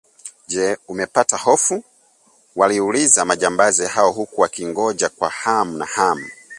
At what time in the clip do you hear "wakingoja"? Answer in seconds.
4.41-5.09